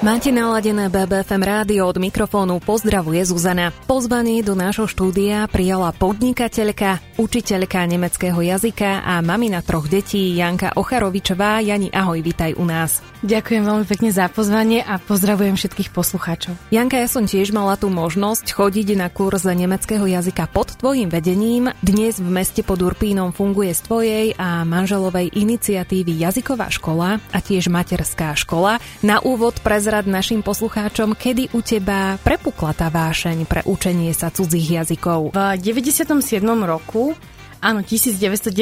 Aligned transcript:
Máte 0.00 0.32
naladené 0.32 0.88
BBFM 0.88 1.44
rádio 1.44 1.84
od 1.84 2.00
mikrofónu 2.00 2.56
pozdravuje 2.64 3.20
Zuzana. 3.20 3.68
Pozvanie 3.84 4.40
do 4.40 4.56
nášho 4.56 4.88
štúdia 4.88 5.44
prijala 5.44 5.92
podnikateľka, 5.92 7.20
učiteľka 7.20 7.84
nemeckého 7.84 8.40
jazyka 8.40 9.04
a 9.04 9.20
mamina 9.20 9.60
troch 9.60 9.92
detí 9.92 10.32
Janka 10.40 10.72
Ocharovičová. 10.72 11.60
Jani, 11.60 11.92
ahoj, 11.92 12.16
vitaj 12.24 12.56
u 12.56 12.64
nás. 12.64 13.04
Ďakujem 13.20 13.68
veľmi 13.68 13.84
pekne 13.84 14.08
za 14.08 14.32
pozvanie 14.32 14.80
a 14.80 14.96
pozdravujem 14.96 15.60
všetkých 15.60 15.92
poslucháčov. 15.92 16.56
Janka, 16.72 16.96
ja 16.96 17.04
som 17.04 17.28
tiež 17.28 17.52
mala 17.52 17.76
tú 17.76 17.92
možnosť 17.92 18.56
chodiť 18.56 18.96
na 18.96 19.12
kurz 19.12 19.44
nemeckého 19.44 20.08
jazyka 20.08 20.48
pod 20.48 20.80
tvojim 20.80 21.12
vedením. 21.12 21.76
Dnes 21.84 22.16
v 22.16 22.32
meste 22.32 22.64
pod 22.64 22.80
Urpínom 22.80 23.36
funguje 23.36 23.76
z 23.76 23.80
tvojej 23.84 24.26
a 24.40 24.64
manželovej 24.64 25.36
iniciatívy 25.36 26.16
jazyková 26.16 26.72
škola 26.72 27.20
a 27.20 27.38
tiež 27.44 27.68
materská 27.68 28.32
škola. 28.32 28.80
Na 29.04 29.20
úvod 29.20 29.60
prezrad 29.90 30.06
našim 30.06 30.38
poslucháčom, 30.38 31.18
kedy 31.18 31.50
u 31.50 31.66
teba 31.66 32.14
prepukla 32.22 32.78
tá 32.78 32.86
vášeň 32.94 33.42
pre 33.42 33.66
učenie 33.66 34.14
sa 34.14 34.30
cudzích 34.30 34.78
jazykov. 34.78 35.34
V 35.34 35.38
97. 35.58 36.14
roku, 36.62 37.18
áno, 37.58 37.82
1997, 37.82 38.54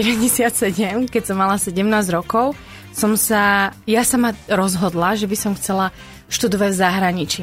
keď 1.12 1.22
som 1.28 1.36
mala 1.36 1.60
17 1.60 1.84
rokov, 2.16 2.56
som 2.96 3.12
sa, 3.12 3.76
ja 3.84 4.08
sama 4.08 4.32
rozhodla, 4.48 5.20
že 5.20 5.28
by 5.28 5.36
som 5.36 5.52
chcela 5.52 5.92
študovať 6.32 6.70
v 6.72 6.80
zahraničí. 6.80 7.42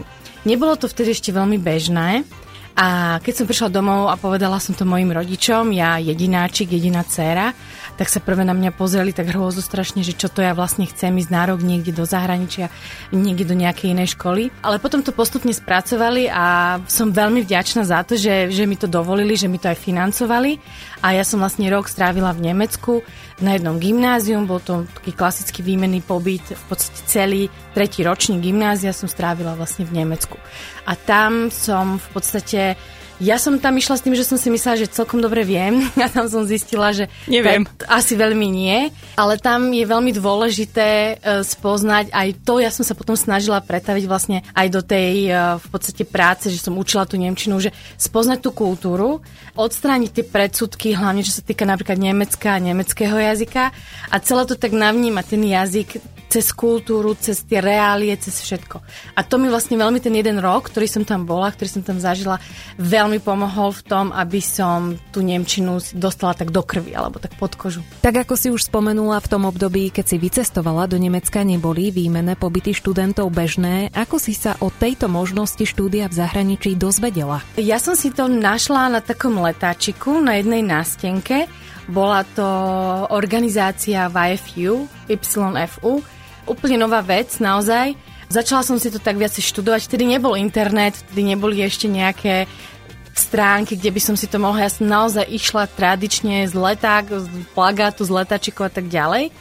Nebolo 0.50 0.82
to 0.82 0.90
vtedy 0.90 1.14
ešte 1.14 1.30
veľmi 1.30 1.62
bežné 1.62 2.26
a 2.76 3.20
keď 3.24 3.34
som 3.34 3.48
prišla 3.48 3.72
domov 3.72 4.12
a 4.12 4.20
povedala 4.20 4.60
som 4.60 4.76
to 4.76 4.84
mojim 4.84 5.16
rodičom, 5.16 5.72
ja 5.72 5.96
jedináčik, 5.96 6.76
jediná 6.76 7.08
dcéra, 7.08 7.56
tak 7.96 8.12
sa 8.12 8.20
prvé 8.20 8.44
na 8.44 8.52
mňa 8.52 8.76
pozreli 8.76 9.16
tak 9.16 9.32
hrôzo 9.32 9.64
strašne, 9.64 10.04
že 10.04 10.12
čo 10.12 10.28
to 10.28 10.44
ja 10.44 10.52
vlastne 10.52 10.84
chcem 10.84 11.16
ísť 11.16 11.32
nárok 11.32 11.64
niekde 11.64 11.96
do 11.96 12.04
zahraničia, 12.04 12.68
niekde 13.16 13.48
do 13.48 13.56
nejakej 13.56 13.96
inej 13.96 14.20
školy. 14.20 14.52
Ale 14.60 14.84
potom 14.84 15.00
to 15.00 15.16
postupne 15.16 15.56
spracovali 15.56 16.28
a 16.28 16.78
som 16.92 17.16
veľmi 17.16 17.48
vďačná 17.48 17.88
za 17.88 18.04
to, 18.04 18.20
že, 18.20 18.52
že 18.52 18.68
mi 18.68 18.76
to 18.76 18.92
dovolili, 18.92 19.40
že 19.40 19.48
mi 19.48 19.56
to 19.56 19.72
aj 19.72 19.80
financovali. 19.80 20.60
A 21.00 21.16
ja 21.16 21.24
som 21.24 21.40
vlastne 21.40 21.72
rok 21.72 21.88
strávila 21.88 22.36
v 22.36 22.52
Nemecku 22.52 23.00
na 23.44 23.60
jednom 23.60 23.76
gymnázium, 23.76 24.48
bol 24.48 24.64
to 24.64 24.88
taký 24.96 25.12
klasický 25.12 25.60
výmenný 25.60 26.00
pobyt, 26.00 26.56
v 26.56 26.66
podstate 26.72 27.04
celý 27.04 27.42
tretí 27.76 28.00
ročník 28.00 28.40
gymnázia 28.40 28.96
som 28.96 29.12
strávila 29.12 29.60
vlastne 29.60 29.84
v 29.84 30.04
Nemecku. 30.04 30.40
A 30.88 30.96
tam 30.96 31.52
som 31.52 32.00
v 32.00 32.08
podstate 32.16 32.62
ja 33.24 33.40
som 33.40 33.56
tam 33.56 33.80
išla 33.80 33.96
s 33.96 34.04
tým, 34.04 34.16
že 34.16 34.28
som 34.28 34.36
si 34.36 34.52
myslela, 34.52 34.82
že 34.84 34.92
celkom 34.92 35.24
dobre 35.24 35.48
viem. 35.48 35.88
A 36.04 36.12
tam 36.12 36.28
som 36.28 36.44
zistila, 36.44 36.92
že 36.92 37.08
Neviem. 37.32 37.64
Tak, 37.64 37.88
asi 37.88 38.14
veľmi 38.20 38.48
nie, 38.52 38.92
ale 39.16 39.40
tam 39.40 39.72
je 39.72 39.86
veľmi 39.88 40.12
dôležité 40.12 41.18
uh, 41.18 41.42
spoznať 41.42 42.12
aj 42.12 42.28
to, 42.44 42.60
ja 42.60 42.70
som 42.70 42.84
sa 42.84 42.94
potom 42.94 43.16
snažila 43.16 43.64
pretaviť 43.64 44.06
vlastne 44.06 44.44
aj 44.54 44.68
do 44.70 44.82
tej 44.84 45.32
uh, 45.32 45.58
v 45.58 45.68
podstate 45.72 46.04
práce, 46.04 46.52
že 46.52 46.60
som 46.60 46.76
učila 46.76 47.08
tú 47.08 47.16
Nemčinu, 47.16 47.58
že 47.58 47.72
spoznať 47.96 48.40
tú 48.44 48.52
kultúru, 48.52 49.24
odstrániť 49.56 50.10
tie 50.12 50.26
predsudky, 50.28 50.94
hlavne 50.94 51.24
čo 51.24 51.34
sa 51.34 51.44
týka 51.44 51.64
napríklad 51.64 51.98
Nemecka 51.98 52.56
a 52.56 52.64
nemeckého 52.64 53.16
jazyka 53.16 53.72
a 54.12 54.16
celé 54.22 54.44
to 54.46 54.56
tak 54.60 54.76
navnímať 54.76 55.26
ten 55.26 55.44
jazyk 55.44 55.90
cez 56.30 56.52
kultúru, 56.52 57.16
cez 57.16 57.46
tie 57.46 57.62
reálie, 57.62 58.14
cez 58.18 58.42
všetko. 58.44 58.82
A 59.16 59.22
to 59.24 59.40
mi 59.40 59.48
vlastne 59.48 59.80
veľmi 59.80 60.04
ten 60.04 60.12
jeden 60.12 60.42
rok, 60.42 60.68
ktorý 60.70 60.88
som 60.90 61.04
tam 61.08 61.24
bola, 61.24 61.54
ktorý 61.54 61.80
som 61.80 61.84
tam 61.86 61.98
zažila, 62.02 62.42
veľmi 62.82 63.22
pomohol 63.24 63.72
v 63.72 63.86
tom, 63.86 64.06
aby 64.12 64.42
som 64.44 65.00
tú 65.14 65.24
Nemčinu 65.24 65.80
dostala 65.96 66.36
tak 66.36 66.52
do 66.52 66.66
krvi 66.66 66.92
alebo 66.98 67.22
tak 67.22 67.38
pod 67.40 67.56
kožu. 67.56 67.86
Tak 68.04 68.28
ako 68.28 68.34
si 68.36 68.48
už 68.52 68.68
spomenula 68.68 69.22
v 69.22 69.30
tom 69.32 69.48
období, 69.48 69.94
keď 69.94 70.06
si 70.12 70.18
vycestovala 70.20 70.90
do 70.90 71.00
Nemecka, 71.00 71.46
neboli 71.46 71.90
výmené 71.94 72.36
pobyty 72.36 72.76
študentov 72.76 73.32
bežné. 73.32 73.94
Ako 73.96 74.20
si 74.20 74.36
sa 74.36 74.58
o 74.60 74.68
tejto 74.74 75.08
možnosti 75.08 75.64
štúdia 75.64 76.12
v 76.12 76.18
zahraničí 76.20 76.76
dozvedela? 76.76 77.42
Ja 77.56 77.80
som 77.80 77.96
si 77.96 78.12
to 78.12 78.28
našla 78.28 78.92
na 78.92 79.00
takom 79.00 79.40
letáčiku, 79.40 80.20
na 80.20 80.38
jednej 80.42 80.66
nástenke. 80.66 81.48
Bola 81.86 82.26
to 82.34 82.48
organizácia 83.14 84.10
YFU, 84.10 84.90
YFU, 85.06 86.02
úplne 86.46 86.78
nová 86.80 87.02
vec, 87.06 87.38
naozaj. 87.38 87.98
Začala 88.26 88.66
som 88.66 88.82
si 88.82 88.90
to 88.90 88.98
tak 88.98 89.22
viac 89.22 89.34
študovať, 89.38 89.86
vtedy 89.86 90.10
nebol 90.10 90.34
internet, 90.34 90.98
vtedy 90.98 91.36
neboli 91.36 91.62
ešte 91.62 91.86
nejaké 91.86 92.50
stránky, 93.16 93.80
kde 93.80 93.96
by 93.96 94.02
som 94.02 94.16
si 94.18 94.28
to 94.28 94.42
mohla. 94.42 94.68
Ja 94.68 94.72
som 94.74 94.90
naozaj 94.90 95.30
išla 95.30 95.72
tradične 95.72 96.44
z 96.50 96.54
leták, 96.58 97.06
z 97.08 97.26
plagátu, 97.56 98.04
z 98.04 98.12
letačikov 98.12 98.68
a 98.68 98.74
tak 98.74 98.92
ďalej. 98.92 99.32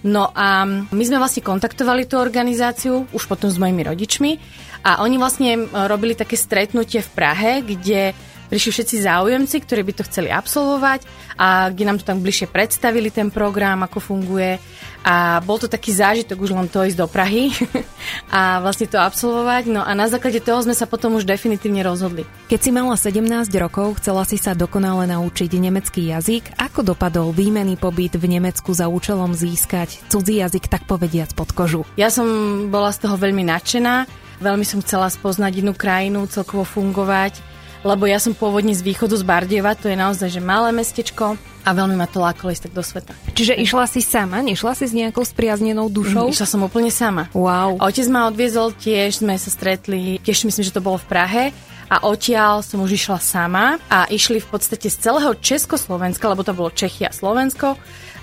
No 0.00 0.32
a 0.32 0.64
my 0.66 1.04
sme 1.04 1.20
vlastne 1.20 1.44
kontaktovali 1.44 2.08
tú 2.08 2.16
organizáciu, 2.16 3.04
už 3.12 3.28
potom 3.28 3.52
s 3.52 3.60
mojimi 3.60 3.84
rodičmi 3.84 4.40
a 4.80 5.04
oni 5.04 5.20
vlastne 5.20 5.68
robili 5.68 6.16
také 6.16 6.40
stretnutie 6.40 7.04
v 7.04 7.10
Prahe, 7.12 7.60
kde 7.60 8.16
prišli 8.50 8.70
všetci 8.74 9.06
záujemci, 9.06 9.56
ktorí 9.62 9.86
by 9.86 9.92
to 9.94 10.06
chceli 10.10 10.28
absolvovať 10.34 11.06
a 11.38 11.70
kde 11.70 11.84
nám 11.86 11.96
to 12.02 12.04
tam 12.04 12.18
bližšie 12.18 12.50
predstavili 12.50 13.14
ten 13.14 13.30
program, 13.30 13.86
ako 13.86 14.02
funguje 14.02 14.58
a 15.00 15.40
bol 15.40 15.56
to 15.56 15.64
taký 15.64 15.96
zážitok 15.96 16.36
už 16.36 16.52
len 16.52 16.68
to 16.68 16.84
ísť 16.84 16.98
do 16.98 17.08
Prahy 17.08 17.48
a 18.36 18.60
vlastne 18.60 18.84
to 18.84 19.00
absolvovať. 19.00 19.72
No 19.72 19.80
a 19.80 19.96
na 19.96 20.12
základe 20.12 20.44
toho 20.44 20.60
sme 20.60 20.76
sa 20.76 20.84
potom 20.84 21.16
už 21.16 21.24
definitívne 21.24 21.80
rozhodli. 21.80 22.28
Keď 22.52 22.60
si 22.60 22.70
mala 22.74 23.00
17 23.00 23.24
rokov, 23.56 24.02
chcela 24.02 24.28
si 24.28 24.36
sa 24.36 24.52
dokonale 24.52 25.08
naučiť 25.08 25.50
nemecký 25.56 26.12
jazyk. 26.12 26.60
Ako 26.60 26.84
dopadol 26.84 27.32
výmený 27.32 27.80
pobyt 27.80 28.20
v 28.20 28.28
Nemecku 28.28 28.76
za 28.76 28.92
účelom 28.92 29.32
získať 29.32 30.04
cudzí 30.12 30.44
jazyk, 30.44 30.68
tak 30.68 30.84
povediac 30.84 31.32
pod 31.32 31.56
kožu? 31.56 31.88
Ja 31.96 32.12
som 32.12 32.28
bola 32.68 32.92
z 32.92 33.08
toho 33.08 33.16
veľmi 33.16 33.46
nadšená, 33.48 34.04
veľmi 34.44 34.68
som 34.68 34.84
chcela 34.84 35.08
spoznať 35.08 35.64
inú 35.64 35.72
krajinu, 35.72 36.28
celkovo 36.28 36.68
fungovať 36.68 37.59
lebo 37.80 38.04
ja 38.04 38.20
som 38.20 38.36
pôvodne 38.36 38.76
z 38.76 38.84
východu 38.84 39.16
z 39.16 39.24
Bardieva, 39.24 39.72
to 39.72 39.88
je 39.88 39.96
naozaj 39.96 40.28
že 40.28 40.40
malé 40.40 40.72
mestečko 40.72 41.40
a 41.64 41.70
veľmi 41.72 41.96
ma 41.96 42.08
to 42.08 42.20
lákalo 42.20 42.52
ísť 42.52 42.68
tak 42.68 42.74
do 42.76 42.84
sveta. 42.84 43.12
Čiže 43.36 43.56
išla 43.56 43.84
si 43.88 44.00
sama? 44.04 44.40
Nešla 44.44 44.72
si 44.76 44.84
s 44.88 44.96
nejakou 44.96 45.24
spriaznenou 45.24 45.88
dušou? 45.88 46.28
Mm, 46.28 46.32
išla 46.36 46.48
som 46.48 46.60
úplne 46.64 46.92
sama. 46.92 47.28
Wow. 47.32 47.80
Otec 47.80 48.08
ma 48.08 48.28
odviezol 48.28 48.76
tiež, 48.76 49.24
sme 49.24 49.36
sa 49.36 49.48
stretli, 49.52 50.20
tiež 50.20 50.48
myslím, 50.48 50.64
že 50.64 50.76
to 50.76 50.84
bolo 50.84 51.00
v 51.00 51.08
Prahe 51.08 51.44
a 51.90 51.96
odtiaľ 52.06 52.62
som 52.62 52.80
už 52.80 52.96
išla 52.96 53.18
sama 53.18 53.76
a 53.90 54.06
išli 54.06 54.38
v 54.38 54.48
podstate 54.48 54.86
z 54.86 54.96
celého 55.00 55.34
Československa, 55.36 56.30
lebo 56.30 56.46
to 56.46 56.54
bolo 56.54 56.70
Čechy 56.70 57.08
a 57.08 57.12
Slovensko, 57.12 57.74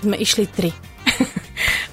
sme 0.02 0.16
išli 0.16 0.46
tri. 0.48 0.70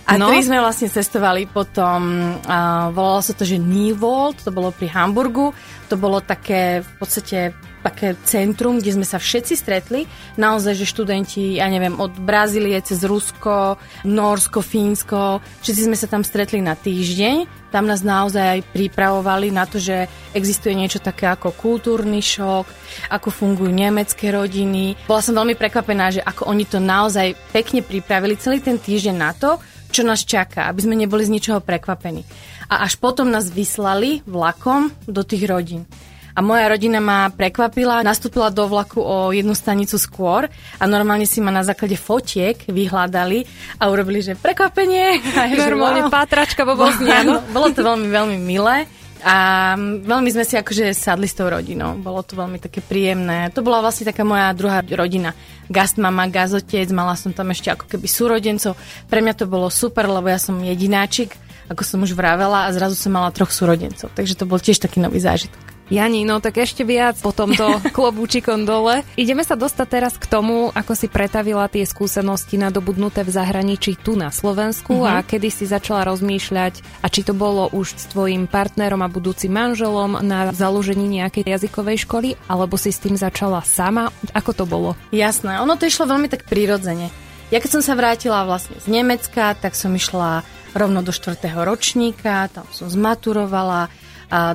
A 0.05 0.21
no. 0.21 0.29
tri 0.29 0.45
sme 0.45 0.61
vlastne 0.61 0.85
cestovali 0.85 1.49
potom, 1.49 2.37
uh, 2.37 2.93
volalo 2.93 3.25
sa 3.25 3.33
to, 3.33 3.41
že 3.41 3.57
Nivold, 3.57 4.37
to 4.37 4.53
bolo 4.53 4.69
pri 4.69 4.85
Hamburgu, 4.93 5.49
to 5.85 5.95
bolo 5.95 6.19
také 6.19 6.81
v 6.81 6.91
podstate 6.97 7.39
také 7.85 8.17
centrum, 8.25 8.81
kde 8.81 8.97
sme 8.97 9.05
sa 9.05 9.21
všetci 9.21 9.53
stretli. 9.53 10.09
Naozaj, 10.41 10.73
že 10.73 10.89
študenti, 10.89 11.61
ja 11.61 11.69
neviem, 11.69 11.93
od 12.01 12.17
Brazílie 12.17 12.81
cez 12.81 13.05
Rusko, 13.05 13.77
Norsko, 14.09 14.65
Fínsko, 14.65 15.37
všetci 15.61 15.85
sme 15.85 15.93
sa 15.93 16.09
tam 16.09 16.25
stretli 16.25 16.65
na 16.65 16.73
týždeň. 16.73 17.69
Tam 17.69 17.85
nás 17.85 18.01
naozaj 18.01 18.41
aj 18.41 18.61
pripravovali 18.73 19.53
na 19.53 19.69
to, 19.69 19.77
že 19.77 20.09
existuje 20.33 20.73
niečo 20.73 20.97
také 20.97 21.29
ako 21.29 21.53
kultúrny 21.53 22.23
šok, 22.25 22.65
ako 23.13 23.29
fungujú 23.29 23.69
nemecké 23.69 24.33
rodiny. 24.33 24.97
Bola 25.05 25.21
som 25.21 25.37
veľmi 25.37 25.53
prekvapená, 25.53 26.09
že 26.09 26.25
ako 26.25 26.49
oni 26.49 26.65
to 26.65 26.81
naozaj 26.81 27.37
pekne 27.53 27.85
pripravili 27.85 28.39
celý 28.39 28.63
ten 28.63 28.81
týždeň 28.81 29.15
na 29.15 29.35
to, 29.35 29.61
čo 29.95 30.03
nás 30.03 30.27
čaká, 30.27 30.67
aby 30.67 30.83
sme 30.83 30.99
neboli 30.99 31.23
z 31.23 31.31
ničoho 31.31 31.63
prekvapení. 31.63 32.27
A 32.67 32.83
až 32.83 32.99
potom 32.99 33.31
nás 33.31 33.47
vyslali 33.47 34.19
vlakom 34.27 34.91
do 35.07 35.23
tých 35.23 35.47
rodín. 35.47 35.87
A 36.35 36.43
moja 36.43 36.67
rodina 36.67 36.99
ma 36.99 37.31
prekvapila, 37.31 38.03
nastúpila 38.03 38.51
do 38.51 38.67
vlaku 38.67 38.99
o 38.99 39.31
jednu 39.31 39.55
stanicu 39.55 39.95
skôr 39.95 40.51
a 40.51 40.83
normálne 40.83 41.23
si 41.23 41.39
ma 41.39 41.47
na 41.47 41.63
základe 41.63 41.95
fotiek 41.95 42.59
vyhľadali 42.67 43.47
a 43.79 43.87
urobili, 43.87 44.19
že 44.19 44.35
prekvapenie. 44.35 45.23
Normálne 45.55 46.03
wow. 46.03 46.11
pátračka 46.11 46.67
vo 46.67 46.75
Bosni, 46.75 47.07
áno. 47.07 47.39
Bolo 47.55 47.71
to 47.71 47.87
veľmi, 47.87 48.11
veľmi 48.11 48.37
milé. 48.43 48.83
A 49.25 49.73
veľmi 50.05 50.29
sme 50.29 50.45
si 50.45 50.53
akože 50.53 50.93
sadli 50.93 51.25
s 51.25 51.33
tou 51.33 51.49
rodinou. 51.49 51.97
Bolo 51.97 52.21
to 52.21 52.37
veľmi 52.37 52.61
také 52.61 52.77
príjemné. 52.77 53.49
To 53.57 53.65
bola 53.65 53.81
vlastne 53.81 54.05
taká 54.05 54.21
moja 54.21 54.53
druhá 54.53 54.85
rodina. 54.85 55.33
Gastmama, 55.65 56.29
gazotec, 56.29 56.85
mala 56.93 57.17
som 57.17 57.33
tam 57.33 57.49
ešte 57.49 57.73
ako 57.73 57.89
keby 57.89 58.05
súrodencov. 58.05 58.77
Pre 59.09 59.19
mňa 59.25 59.33
to 59.33 59.49
bolo 59.49 59.73
super, 59.73 60.05
lebo 60.05 60.29
ja 60.29 60.37
som 60.37 60.61
jedináčik, 60.61 61.33
ako 61.73 61.81
som 61.81 62.05
už 62.05 62.13
vravela, 62.13 62.69
a 62.69 62.73
zrazu 62.77 62.93
som 62.93 63.17
mala 63.17 63.33
troch 63.33 63.49
súrodencov. 63.49 64.13
Takže 64.13 64.37
to 64.37 64.45
bol 64.45 64.61
tiež 64.61 64.77
taký 64.77 65.01
nový 65.01 65.17
zážitok. 65.17 65.74
Jani, 65.85 66.25
no 66.25 66.41
tak 66.41 66.57
ešte 66.57 66.81
viac 66.81 67.21
po 67.21 67.29
tomto 67.29 67.77
klobúčikom 67.97 68.65
dole. 68.65 69.05
Ideme 69.13 69.45
sa 69.45 69.53
dostať 69.53 69.87
teraz 69.87 70.13
k 70.17 70.25
tomu, 70.25 70.73
ako 70.73 70.97
si 70.97 71.05
pretavila 71.05 71.69
tie 71.69 71.85
skúsenosti 71.85 72.57
nadobudnuté 72.57 73.21
v 73.21 73.29
zahraničí 73.29 73.93
tu 74.01 74.17
na 74.17 74.33
Slovensku 74.33 75.05
uh-huh. 75.05 75.21
a 75.21 75.25
kedy 75.25 75.53
si 75.53 75.69
začala 75.69 76.09
rozmýšľať 76.09 77.05
a 77.05 77.07
či 77.07 77.21
to 77.21 77.37
bolo 77.37 77.69
už 77.69 78.01
s 78.01 78.09
tvojim 78.09 78.49
partnerom 78.49 79.05
a 79.05 79.13
budúcim 79.13 79.53
manželom 79.53 80.25
na 80.25 80.49
založení 80.49 81.05
nejakej 81.05 81.45
jazykovej 81.45 82.01
školy, 82.09 82.29
alebo 82.49 82.81
si 82.81 82.89
s 82.89 82.97
tým 83.05 83.13
začala 83.13 83.61
sama. 83.61 84.09
Ako 84.33 84.57
to 84.57 84.65
bolo? 84.65 84.97
Jasné, 85.13 85.61
ono 85.61 85.77
to 85.77 85.85
išlo 85.85 86.09
veľmi 86.09 86.33
tak 86.33 86.49
prirodzene. 86.49 87.13
Ja 87.53 87.61
keď 87.61 87.77
som 87.77 87.83
sa 87.85 87.93
vrátila 87.93 88.41
vlastne 88.49 88.81
z 88.81 88.89
Nemecka, 88.89 89.53
tak 89.53 89.77
som 89.77 89.93
išla 89.93 90.41
rovno 90.73 91.05
do 91.05 91.13
4. 91.13 91.39
ročníka, 91.53 92.49
tam 92.49 92.65
som 92.73 92.89
zmaturovala, 92.89 93.93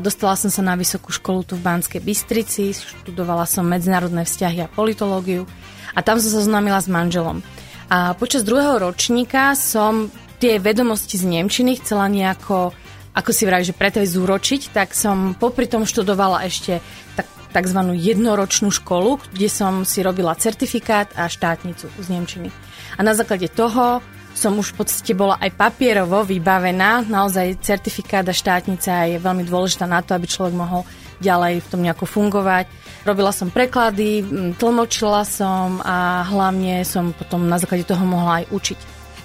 dostala 0.03 0.35
som 0.35 0.51
sa 0.51 0.63
na 0.63 0.75
vysokú 0.75 1.15
školu 1.15 1.47
tu 1.47 1.55
v 1.55 1.65
Banskej 1.65 2.03
Bystrici, 2.03 2.75
študovala 2.75 3.47
som 3.47 3.67
medzinárodné 3.67 4.27
vzťahy 4.27 4.67
a 4.67 4.73
politológiu 4.73 5.47
a 5.95 6.01
tam 6.03 6.19
som 6.19 6.31
sa 6.31 6.43
zoznámila 6.43 6.79
s 6.79 6.91
manželom. 6.91 7.43
A 7.91 8.15
počas 8.15 8.47
druhého 8.47 8.79
ročníka 8.79 9.59
som 9.59 10.11
tie 10.39 10.63
vedomosti 10.63 11.19
z 11.19 11.27
Nemčiny 11.27 11.83
chcela 11.83 12.07
nejako, 12.07 12.71
ako 13.13 13.31
si 13.35 13.43
vraví, 13.45 13.67
že 13.67 13.75
pretaviť 13.75 14.09
zúročiť, 14.15 14.61
tak 14.71 14.95
som 14.95 15.35
popri 15.35 15.67
tom 15.67 15.83
študovala 15.83 16.47
ešte 16.47 16.79
tak, 17.19 17.27
tzv. 17.51 17.81
jednoročnú 17.99 18.71
školu, 18.71 19.19
kde 19.35 19.51
som 19.51 19.83
si 19.83 20.07
robila 20.07 20.39
certifikát 20.39 21.11
a 21.19 21.27
štátnicu 21.27 21.91
z 21.99 22.07
Nemčiny. 22.09 22.49
A 22.95 23.01
na 23.03 23.13
základe 23.19 23.51
toho 23.51 23.99
som 24.41 24.57
už 24.57 24.73
v 24.73 24.77
podstate 24.81 25.13
bola 25.13 25.37
aj 25.37 25.53
papierovo 25.53 26.25
vybavená. 26.25 27.05
Naozaj 27.05 27.61
certifikát 27.61 28.25
a 28.25 28.33
štátnica 28.33 29.05
je 29.05 29.21
veľmi 29.21 29.45
dôležitá 29.45 29.85
na 29.85 30.01
to, 30.01 30.17
aby 30.17 30.25
človek 30.25 30.57
mohol 30.57 30.89
ďalej 31.21 31.61
v 31.61 31.69
tom 31.69 31.85
nejako 31.85 32.09
fungovať. 32.09 32.65
Robila 33.05 33.29
som 33.37 33.53
preklady, 33.53 34.25
tlmočila 34.57 35.29
som 35.29 35.85
a 35.85 36.25
hlavne 36.25 36.81
som 36.89 37.13
potom 37.13 37.45
na 37.45 37.61
základe 37.61 37.85
toho 37.85 38.01
mohla 38.09 38.41
aj 38.41 38.45
učiť. 38.49 38.79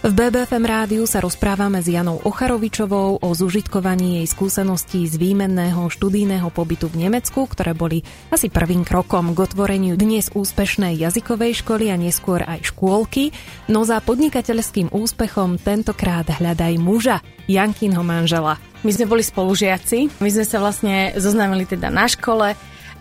V 0.05 0.13
BBFM 0.13 0.69
rádiu 0.69 1.09
sa 1.09 1.17
rozprávame 1.17 1.81
s 1.81 1.89
Janou 1.89 2.21
Ocharovičovou 2.21 3.25
o 3.25 3.29
zužitkovaní 3.33 4.21
jej 4.21 4.27
skúseností 4.29 5.09
z 5.09 5.17
výmenného 5.17 5.89
študijného 5.89 6.45
pobytu 6.53 6.93
v 6.93 7.09
Nemecku, 7.09 7.49
ktoré 7.49 7.73
boli 7.73 8.05
asi 8.29 8.53
prvým 8.53 8.85
krokom 8.85 9.33
k 9.33 9.41
otvoreniu 9.41 9.97
dnes 9.97 10.29
úspešnej 10.29 10.93
jazykovej 11.01 11.65
školy 11.65 11.89
a 11.89 11.97
neskôr 11.97 12.45
aj 12.45 12.69
škôlky. 12.69 13.33
No 13.65 13.81
za 13.81 13.97
podnikateľským 13.97 14.93
úspechom 14.93 15.57
tentokrát 15.57 16.29
hľadaj 16.37 16.77
muža, 16.77 17.25
Jankinho 17.49 18.05
manžela. 18.05 18.61
My 18.85 18.93
sme 18.93 19.09
boli 19.09 19.25
spolužiaci, 19.25 20.21
my 20.21 20.29
sme 20.29 20.45
sa 20.45 20.61
vlastne 20.61 21.17
zoznámili 21.17 21.65
teda 21.65 21.89
na 21.89 22.05
škole, 22.05 22.53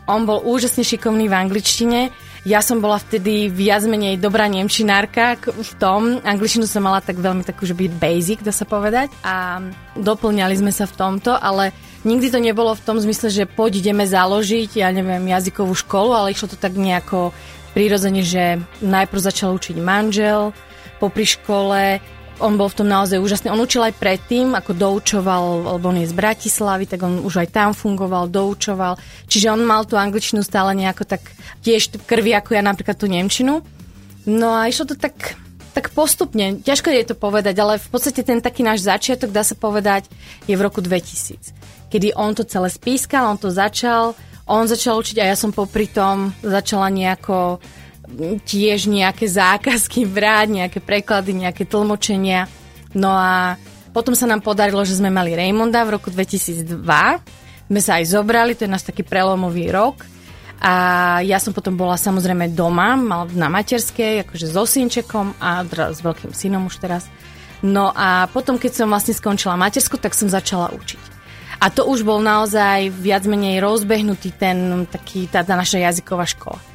on 0.08 0.28
bol 0.28 0.40
úžasne 0.40 0.84
šikovný 0.84 1.28
v 1.28 1.36
angličtine, 1.36 2.00
ja 2.44 2.60
som 2.60 2.84
bola 2.84 3.00
vtedy 3.00 3.48
viac 3.48 3.88
menej 3.88 4.20
dobrá 4.20 4.44
nemčinárka 4.44 5.40
v 5.40 5.72
tom. 5.80 6.20
Angličtinu 6.20 6.68
som 6.68 6.84
mala 6.84 7.00
tak 7.00 7.16
veľmi 7.16 7.40
takú, 7.40 7.64
že 7.64 7.72
byť 7.72 7.92
basic, 7.96 8.38
dá 8.44 8.52
sa 8.52 8.68
povedať. 8.68 9.08
A 9.24 9.64
doplňali 9.96 10.52
sme 10.60 10.68
sa 10.68 10.84
v 10.84 10.92
tomto, 10.92 11.32
ale 11.32 11.72
nikdy 12.04 12.28
to 12.28 12.38
nebolo 12.44 12.76
v 12.76 12.84
tom 12.84 13.00
zmysle, 13.00 13.32
že 13.32 13.48
poď 13.48 13.80
ideme 13.80 14.04
založiť, 14.04 14.76
ja 14.76 14.92
neviem, 14.92 15.24
jazykovú 15.24 15.72
školu, 15.72 16.12
ale 16.12 16.36
išlo 16.36 16.52
to 16.52 16.60
tak 16.60 16.76
nejako 16.76 17.32
prirodzene, 17.72 18.20
že 18.20 18.60
najprv 18.84 19.20
začal 19.24 19.56
učiť 19.56 19.80
manžel, 19.80 20.52
popri 21.00 21.24
škole 21.24 21.98
on 22.42 22.58
bol 22.58 22.66
v 22.66 22.78
tom 22.82 22.88
naozaj 22.90 23.22
úžasný. 23.22 23.50
On 23.50 23.62
učil 23.62 23.84
aj 23.84 23.94
predtým, 23.98 24.54
ako 24.58 24.74
doučoval, 24.74 25.76
lebo 25.78 25.84
on 25.90 26.02
je 26.02 26.10
z 26.10 26.14
Bratislavy, 26.16 26.84
tak 26.90 27.06
on 27.06 27.22
už 27.22 27.46
aj 27.46 27.48
tam 27.54 27.70
fungoval, 27.70 28.26
doučoval. 28.26 28.98
Čiže 29.30 29.54
on 29.54 29.62
mal 29.62 29.86
tú 29.86 29.94
angličtinu 29.94 30.42
stále 30.42 30.74
nejako 30.74 31.06
tak 31.06 31.22
tiež 31.62 31.94
krvi, 32.04 32.34
ako 32.34 32.58
ja 32.58 32.62
napríklad 32.62 32.98
tú 32.98 33.06
nemčinu. 33.06 33.62
No 34.26 34.48
a 34.56 34.66
išlo 34.66 34.90
to 34.90 34.96
tak, 34.98 35.36
tak 35.76 35.92
postupne. 35.92 36.58
Ťažko 36.58 36.88
je 36.90 37.04
to 37.12 37.16
povedať, 37.18 37.54
ale 37.60 37.78
v 37.78 37.88
podstate 37.92 38.24
ten 38.24 38.40
taký 38.42 38.64
náš 38.66 38.82
začiatok, 38.82 39.30
dá 39.30 39.46
sa 39.46 39.54
povedať, 39.54 40.08
je 40.48 40.54
v 40.56 40.64
roku 40.64 40.80
2000. 40.80 41.54
Kedy 41.92 42.16
on 42.18 42.34
to 42.34 42.42
celé 42.42 42.66
spískal, 42.72 43.30
on 43.30 43.38
to 43.38 43.54
začal, 43.54 44.18
on 44.50 44.66
začal 44.66 44.98
učiť 44.98 45.22
a 45.22 45.28
ja 45.30 45.36
som 45.38 45.54
popri 45.54 45.86
tom 45.86 46.34
začala 46.42 46.90
nejako 46.90 47.62
tiež 48.44 48.86
nejaké 48.86 49.26
zákazky 49.26 50.04
brať, 50.04 50.46
nejaké 50.64 50.78
preklady, 50.80 51.46
nejaké 51.46 51.64
tlmočenia. 51.64 52.46
No 52.94 53.10
a 53.10 53.56
potom 53.94 54.12
sa 54.12 54.26
nám 54.26 54.42
podarilo, 54.42 54.82
že 54.82 54.98
sme 54.98 55.10
mali 55.10 55.32
Raymonda 55.34 55.86
v 55.86 55.98
roku 55.98 56.10
2002. 56.10 56.66
Sme 57.64 57.80
sa 57.80 58.02
aj 58.02 58.04
zobrali, 58.10 58.52
to 58.52 58.66
je 58.66 58.74
náš 58.74 58.84
taký 58.84 59.06
prelomový 59.06 59.72
rok. 59.72 60.04
A 60.64 60.72
ja 61.20 61.36
som 61.42 61.52
potom 61.52 61.76
bola 61.76 61.98
samozrejme 61.98 62.56
doma, 62.56 62.96
mal 62.96 63.28
na 63.36 63.52
materskej, 63.52 64.24
akože 64.24 64.46
so 64.48 64.64
synčekom 64.64 65.36
a 65.36 65.64
s 65.66 66.00
veľkým 66.00 66.32
synom 66.32 66.70
už 66.70 66.80
teraz. 66.80 67.04
No 67.64 67.92
a 67.92 68.28
potom, 68.28 68.60
keď 68.60 68.84
som 68.84 68.92
vlastne 68.92 69.16
skončila 69.16 69.56
matersku, 69.56 69.96
tak 69.96 70.12
som 70.12 70.28
začala 70.28 70.72
učiť. 70.72 71.02
A 71.64 71.72
to 71.72 71.88
už 71.88 72.04
bol 72.04 72.20
naozaj 72.20 72.92
viac 72.92 73.24
menej 73.24 73.62
rozbehnutý 73.62 74.36
ten 74.36 74.84
taký, 74.84 75.30
tá, 75.32 75.40
tá 75.40 75.56
naša 75.56 75.80
jazyková 75.80 76.28
škola. 76.28 76.73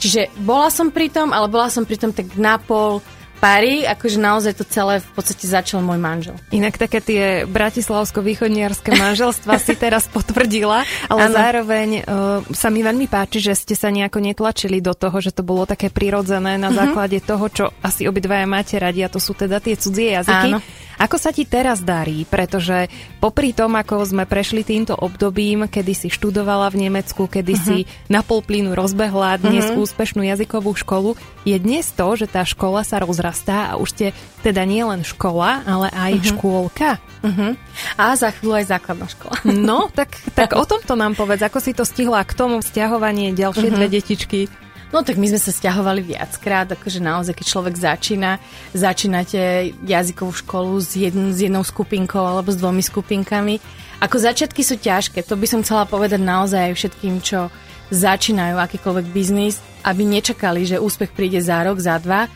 Čiže 0.00 0.32
bola 0.40 0.72
som 0.72 0.88
pri 0.88 1.12
tom, 1.12 1.36
ale 1.36 1.46
bola 1.52 1.68
som 1.68 1.84
pri 1.84 2.00
tom 2.00 2.10
tak 2.16 2.32
na 2.40 2.56
pol 2.56 3.04
pary, 3.40 3.88
akože 3.88 4.20
naozaj 4.20 4.52
to 4.60 4.64
celé 4.68 5.00
v 5.00 5.10
podstate 5.16 5.48
začal 5.48 5.80
môj 5.80 5.96
manžel. 5.96 6.36
Inak 6.52 6.76
také 6.76 7.00
tie 7.00 7.24
bratislavsko-východniarské 7.48 8.92
manželstva 8.92 9.56
si 9.56 9.72
teraz 9.74 10.06
potvrdila, 10.12 10.84
ale 11.08 11.22
ano. 11.24 11.34
zároveň 11.34 11.88
uh, 12.04 12.44
sa 12.52 12.68
mi 12.68 12.84
veľmi 12.84 13.08
páči, 13.08 13.40
že 13.40 13.56
ste 13.56 13.72
sa 13.72 13.88
nejako 13.88 14.20
netlačili 14.20 14.84
do 14.84 14.92
toho, 14.92 15.16
že 15.24 15.32
to 15.32 15.40
bolo 15.40 15.64
také 15.64 15.88
prirodzené 15.88 16.60
na 16.60 16.68
uh-huh. 16.68 16.92
základe 16.92 17.18
toho, 17.24 17.48
čo 17.48 17.64
asi 17.80 18.04
obidvaja 18.04 18.44
máte 18.44 18.76
radi 18.76 19.00
a 19.00 19.08
to 19.08 19.18
sú 19.18 19.32
teda 19.32 19.56
tie 19.58 19.74
cudzie 19.74 20.20
jazyky. 20.20 20.52
Áno. 20.52 20.60
Ako 21.00 21.16
sa 21.16 21.32
ti 21.32 21.48
teraz 21.48 21.80
darí? 21.80 22.28
Pretože 22.28 22.92
popri 23.24 23.56
tom, 23.56 23.72
ako 23.72 24.04
sme 24.04 24.28
prešli 24.28 24.60
týmto 24.60 24.92
obdobím, 24.92 25.64
kedy 25.64 25.96
si 25.96 26.08
študovala 26.12 26.68
v 26.68 26.84
Nemecku, 26.84 27.24
kedy 27.24 27.54
uh-huh. 27.56 27.64
si 27.64 27.78
na 28.12 28.20
pol 28.20 28.44
plynu 28.44 28.76
rozbehla 28.76 29.40
dnes 29.40 29.64
uh-huh. 29.72 29.80
úspešnú 29.80 30.20
jazykovú 30.28 30.76
školu, 30.76 31.16
je 31.48 31.56
dnes 31.56 31.88
to, 31.88 32.04
že 32.20 32.28
tá 32.28 32.44
škola 32.44 32.84
sa 32.84 33.00
rozrastá 33.00 33.72
a 33.72 33.80
už 33.80 33.88
ste 33.96 34.06
teda 34.44 34.60
nie 34.68 34.84
len 34.84 35.00
škola, 35.00 35.64
ale 35.64 35.88
aj 35.88 36.12
uh-huh. 36.20 36.28
škôlka. 36.36 36.90
Uh-huh. 37.24 37.56
A 37.96 38.12
za 38.20 38.28
chvíľu 38.36 38.60
aj 38.60 38.66
základná 38.68 39.08
škola. 39.08 39.40
No, 39.48 39.88
tak, 39.88 40.20
tak 40.36 40.52
o 40.52 40.68
tomto 40.68 41.00
nám 41.00 41.16
povedz, 41.16 41.40
ako 41.40 41.64
si 41.64 41.72
to 41.72 41.88
stihla 41.88 42.20
k 42.28 42.36
tomu 42.36 42.60
vzťahovanie 42.60 43.32
ďalšie 43.32 43.72
uh-huh. 43.72 43.76
dve 43.80 43.88
detičky. 43.88 44.40
No 44.90 45.06
tak 45.06 45.22
my 45.22 45.30
sme 45.30 45.38
sa 45.38 45.54
stiahovali 45.54 46.02
viackrát, 46.02 46.66
akože 46.66 46.98
naozaj, 46.98 47.38
keď 47.38 47.46
človek 47.46 47.74
začína, 47.78 48.42
začínate 48.74 49.70
jazykovú 49.86 50.34
školu 50.42 50.82
s, 50.82 50.98
jedn, 50.98 51.30
s 51.30 51.46
jednou 51.46 51.62
skupinkou 51.62 52.18
alebo 52.18 52.50
s 52.50 52.58
dvomi 52.58 52.82
skupinkami. 52.82 53.62
Ako 54.02 54.18
začiatky 54.18 54.66
sú 54.66 54.82
ťažké, 54.82 55.22
to 55.22 55.38
by 55.38 55.46
som 55.46 55.62
chcela 55.62 55.86
povedať 55.86 56.18
naozaj 56.18 56.74
všetkým, 56.74 57.22
čo 57.22 57.54
začínajú 57.94 58.58
akýkoľvek 58.58 59.06
biznis, 59.14 59.62
aby 59.86 60.02
nečakali, 60.02 60.66
že 60.66 60.82
úspech 60.82 61.14
príde 61.14 61.38
za 61.38 61.62
rok, 61.62 61.78
za 61.78 61.94
dva, 62.02 62.26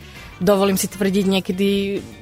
dovolím 0.43 0.75
si 0.75 0.91
tvrdiť, 0.91 1.25
niekedy 1.31 1.67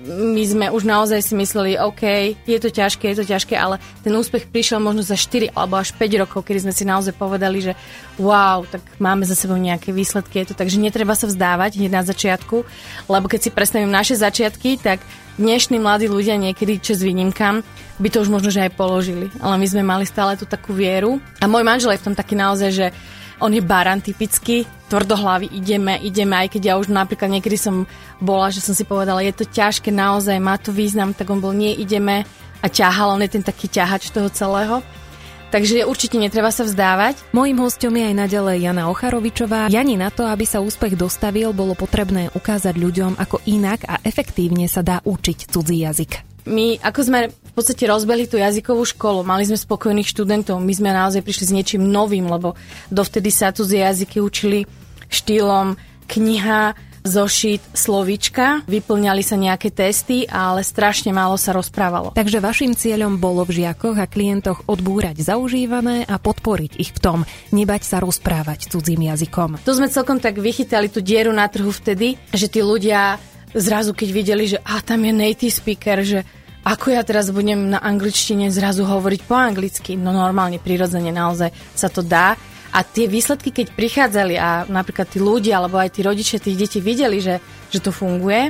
my 0.06 0.44
sme 0.46 0.66
už 0.70 0.86
naozaj 0.86 1.20
si 1.26 1.34
mysleli, 1.34 1.82
OK, 1.82 2.04
je 2.46 2.60
to 2.62 2.70
ťažké, 2.70 3.10
je 3.14 3.18
to 3.24 3.26
ťažké, 3.26 3.58
ale 3.58 3.82
ten 4.06 4.14
úspech 4.14 4.50
prišiel 4.50 4.78
možno 4.78 5.02
za 5.02 5.18
4 5.18 5.54
alebo 5.58 5.82
až 5.82 5.98
5 5.98 6.22
rokov, 6.22 6.46
kedy 6.46 6.70
sme 6.70 6.74
si 6.74 6.86
naozaj 6.86 7.18
povedali, 7.18 7.66
že 7.66 7.74
wow, 8.22 8.66
tak 8.70 8.86
máme 9.02 9.26
za 9.26 9.34
sebou 9.34 9.58
nejaké 9.58 9.90
výsledky, 9.90 10.46
je 10.46 10.54
to 10.54 10.56
takže 10.58 10.78
netreba 10.78 11.18
sa 11.18 11.26
vzdávať 11.26 11.82
hneď 11.82 11.92
na 11.92 12.04
začiatku, 12.06 12.62
lebo 13.10 13.26
keď 13.26 13.40
si 13.42 13.50
predstavím 13.50 13.90
naše 13.90 14.14
začiatky, 14.14 14.78
tak 14.78 15.02
dnešní 15.42 15.82
mladí 15.82 16.06
ľudia 16.06 16.38
niekedy, 16.38 16.78
čo 16.78 16.94
výnimkám, 16.94 17.66
by 17.98 18.08
to 18.10 18.22
už 18.22 18.30
možno 18.30 18.54
že 18.54 18.70
aj 18.70 18.78
položili. 18.78 19.34
Ale 19.42 19.58
my 19.58 19.66
sme 19.66 19.82
mali 19.82 20.06
stále 20.06 20.38
tú 20.38 20.46
takú 20.46 20.78
vieru. 20.78 21.18
A 21.42 21.50
môj 21.50 21.66
manžel 21.66 21.94
je 21.94 22.02
v 22.02 22.08
tom 22.12 22.16
taký 22.18 22.38
naozaj, 22.38 22.70
že 22.70 22.88
on 23.44 23.52
je 23.52 23.60
baran 23.60 24.00
typicky, 24.00 24.64
tvrdohlavy, 24.88 25.52
ideme, 25.52 26.00
ideme, 26.00 26.48
aj 26.48 26.56
keď 26.56 26.62
ja 26.64 26.74
už 26.80 26.88
napríklad 26.88 27.28
niekedy 27.28 27.60
som 27.60 27.84
bola, 28.24 28.48
že 28.48 28.64
som 28.64 28.72
si 28.72 28.88
povedala, 28.88 29.20
je 29.20 29.36
to 29.36 29.44
ťažké, 29.44 29.92
naozaj 29.92 30.40
má 30.40 30.56
to 30.56 30.72
význam, 30.72 31.12
tak 31.12 31.28
on 31.28 31.44
bol, 31.44 31.52
nie, 31.52 31.76
ideme 31.76 32.24
a 32.64 32.68
ťahal, 32.72 33.20
on 33.20 33.24
je 33.28 33.36
ten 33.36 33.44
taký 33.44 33.68
ťahač 33.68 34.16
toho 34.16 34.32
celého. 34.32 34.80
Takže 35.52 35.86
určite 35.86 36.18
netreba 36.18 36.50
sa 36.50 36.66
vzdávať. 36.66 37.30
Mojím 37.30 37.62
hostom 37.62 37.94
je 37.94 38.10
aj 38.10 38.16
naďalej 38.26 38.58
Jana 38.66 38.90
Ocharovičová. 38.90 39.70
Jani 39.70 40.02
na 40.02 40.10
to, 40.10 40.26
aby 40.26 40.50
sa 40.50 40.66
úspech 40.66 40.98
dostavil, 40.98 41.54
bolo 41.54 41.78
potrebné 41.78 42.34
ukázať 42.34 42.74
ľuďom, 42.74 43.22
ako 43.22 43.38
inak 43.46 43.86
a 43.86 44.02
efektívne 44.02 44.66
sa 44.66 44.82
dá 44.82 44.98
učiť 45.06 45.54
cudzí 45.54 45.86
jazyk 45.86 46.33
my, 46.46 46.80
ako 46.84 47.00
sme 47.04 47.20
v 47.30 47.52
podstate 47.54 47.86
rozbehli 47.86 48.26
tú 48.26 48.42
jazykovú 48.42 48.84
školu, 48.84 49.22
mali 49.24 49.46
sme 49.46 49.56
spokojných 49.56 50.10
študentov, 50.10 50.60
my 50.60 50.74
sme 50.74 50.90
naozaj 50.92 51.22
prišli 51.22 51.46
s 51.50 51.56
niečím 51.56 51.84
novým, 51.86 52.28
lebo 52.28 52.58
dovtedy 52.90 53.30
sa 53.30 53.54
z 53.54 53.86
jazyky 53.86 54.20
učili 54.20 54.66
štýlom 55.14 55.78
kniha, 56.10 56.74
zošit 57.04 57.76
slovička, 57.76 58.64
vyplňali 58.64 59.22
sa 59.22 59.36
nejaké 59.36 59.70
testy, 59.76 60.24
ale 60.24 60.64
strašne 60.64 61.12
málo 61.12 61.36
sa 61.36 61.52
rozprávalo. 61.52 62.16
Takže 62.16 62.40
vašim 62.40 62.74
cieľom 62.74 63.20
bolo 63.20 63.44
v 63.44 63.64
žiakoch 63.64 64.00
a 64.00 64.08
klientoch 64.08 64.64
odbúrať 64.72 65.20
zaužívané 65.20 66.08
a 66.08 66.16
podporiť 66.16 66.80
ich 66.80 66.96
v 66.96 67.00
tom, 67.04 67.20
nebať 67.52 67.84
sa 67.84 67.98
rozprávať 68.00 68.72
cudzím 68.72 69.12
jazykom. 69.12 69.60
To 69.68 69.76
sme 69.76 69.92
celkom 69.92 70.24
tak 70.24 70.40
vychytali 70.40 70.88
tú 70.88 71.04
dieru 71.04 71.36
na 71.36 71.46
trhu 71.52 71.70
vtedy, 71.76 72.16
že 72.32 72.48
tí 72.48 72.64
ľudia 72.64 73.20
zrazu 73.54 73.94
keď 73.94 74.10
videli, 74.10 74.46
že 74.50 74.58
a 74.62 74.82
tam 74.82 75.06
je 75.06 75.14
native 75.14 75.54
speaker, 75.54 76.02
že 76.02 76.26
ako 76.64 76.96
ja 76.96 77.04
teraz 77.04 77.28
budem 77.28 77.76
na 77.76 77.80
angličtine 77.84 78.48
zrazu 78.48 78.88
hovoriť 78.88 79.22
po 79.28 79.36
anglicky? 79.36 80.00
No 80.00 80.16
normálne, 80.16 80.64
prirodzene 80.64 81.12
naozaj 81.12 81.52
sa 81.76 81.92
to 81.92 82.00
dá. 82.00 82.40
A 82.74 82.80
tie 82.82 83.06
výsledky, 83.06 83.54
keď 83.54 83.76
prichádzali 83.76 84.34
a 84.40 84.66
napríklad 84.66 85.06
tí 85.12 85.20
ľudia 85.22 85.60
alebo 85.60 85.78
aj 85.78 85.94
tí 85.94 86.02
rodičia 86.02 86.42
tých 86.42 86.58
detí 86.58 86.80
videli, 86.82 87.22
že, 87.22 87.38
že 87.70 87.84
to 87.84 87.94
funguje, 87.94 88.50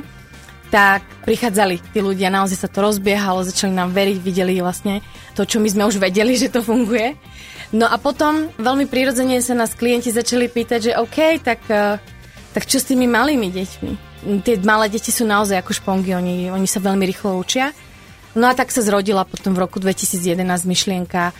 tak 0.72 1.04
prichádzali 1.26 1.92
tí 1.92 2.00
ľudia, 2.00 2.32
naozaj 2.32 2.56
sa 2.64 2.70
to 2.70 2.80
rozbiehalo, 2.86 3.44
začali 3.44 3.74
nám 3.74 3.92
veriť, 3.92 4.16
videli 4.22 4.62
vlastne 4.62 5.04
to, 5.36 5.44
čo 5.44 5.60
my 5.60 5.68
sme 5.68 5.84
už 5.84 6.00
vedeli, 6.00 6.38
že 6.38 6.48
to 6.48 6.64
funguje. 6.64 7.18
No 7.74 7.90
a 7.90 7.98
potom 7.98 8.48
veľmi 8.56 8.86
prirodzene 8.86 9.42
sa 9.42 9.58
nás 9.58 9.74
klienti 9.74 10.14
začali 10.14 10.46
pýtať, 10.46 10.80
že 10.80 10.92
OK, 10.96 11.18
tak, 11.42 11.60
eh, 11.68 11.98
tak 12.54 12.62
čo 12.64 12.78
s 12.78 12.88
tými 12.88 13.10
malými 13.10 13.50
deťmi? 13.50 14.13
Tie 14.24 14.56
malé 14.64 14.88
deti 14.88 15.12
sú 15.12 15.28
naozaj 15.28 15.60
ako 15.60 15.72
špongy, 15.76 16.16
oni, 16.16 16.36
oni 16.48 16.64
sa 16.64 16.80
veľmi 16.80 17.04
rýchlo 17.04 17.36
učia. 17.36 17.76
No 18.34 18.50
a 18.50 18.56
tak 18.56 18.74
sa 18.74 18.82
zrodila 18.82 19.22
potom 19.22 19.54
v 19.54 19.62
roku 19.62 19.78
2011 19.78 20.42
myšlienka, 20.66 21.30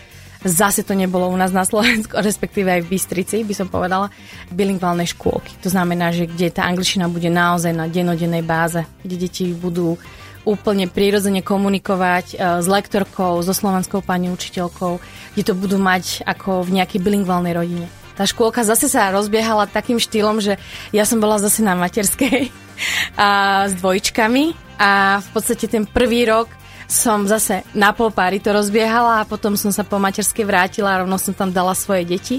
zase 0.45 0.85
to 0.85 0.93
nebolo 0.93 1.27
u 1.27 1.35
nás 1.35 1.51
na 1.51 1.65
Slovensku, 1.65 2.15
respektíve 2.29 2.71
aj 2.71 2.81
v 2.85 2.91
Bystrici, 2.95 3.43
by 3.43 3.53
som 3.57 3.67
povedala, 3.67 4.13
bilingválnej 4.53 5.09
škôlky. 5.11 5.57
To 5.65 5.69
znamená, 5.73 6.13
že 6.13 6.29
kde 6.29 6.53
tá 6.53 6.63
angličtina 6.69 7.11
bude 7.11 7.27
naozaj 7.27 7.73
na 7.73 7.89
denodennej 7.89 8.45
báze, 8.45 8.85
kde 9.03 9.27
deti 9.27 9.51
budú 9.51 9.97
úplne 10.45 10.85
prirodzene 10.85 11.41
komunikovať 11.41 12.25
e, 12.31 12.61
s 12.61 12.67
lektorkou, 12.69 13.41
so 13.41 13.49
slovanskou 13.49 14.05
pani 14.05 14.29
učiteľkou, 14.29 15.01
kde 15.33 15.43
to 15.43 15.57
budú 15.57 15.81
mať 15.81 16.21
ako 16.21 16.61
v 16.61 16.79
nejakej 16.79 17.01
bilingválnej 17.01 17.57
rodine. 17.57 17.89
Tá 18.15 18.23
škôlka 18.23 18.63
zase 18.63 18.87
sa 18.87 19.11
rozbiehala 19.11 19.67
takým 19.67 19.99
štýlom, 19.99 20.39
že 20.39 20.55
ja 20.95 21.03
som 21.03 21.19
bola 21.19 21.35
zase 21.35 21.59
na 21.59 21.75
materskej 21.75 22.47
a 23.19 23.29
s 23.67 23.75
dvojčkami 23.79 24.55
a 24.79 25.19
v 25.19 25.27
podstate 25.35 25.67
ten 25.67 25.83
prvý 25.83 26.27
rok 26.27 26.47
som 26.85 27.25
zase 27.25 27.65
na 27.73 27.91
pol 27.91 28.13
páry 28.13 28.37
to 28.37 28.53
rozbiehala 28.53 29.23
a 29.23 29.27
potom 29.27 29.57
som 29.57 29.73
sa 29.73 29.81
po 29.81 29.97
materskej 29.97 30.45
vrátila 30.45 30.95
a 30.95 31.01
rovno 31.01 31.17
som 31.17 31.33
tam 31.33 31.49
dala 31.49 31.73
svoje 31.73 32.05
deti. 32.05 32.37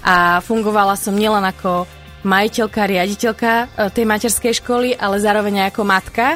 A 0.00 0.40
fungovala 0.40 0.96
som 0.96 1.12
nielen 1.12 1.42
ako 1.44 1.84
majiteľka, 2.22 2.80
riaditeľka 2.84 3.50
e, 3.52 3.66
tej 3.92 4.04
materskej 4.04 4.52
školy, 4.60 4.92
ale 4.96 5.20
zároveň 5.20 5.66
aj 5.66 5.68
ako 5.72 5.82
matka, 5.84 6.26